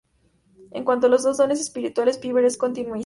[0.71, 2.99] En cuanto a los dones espirituales, Piper es continuista.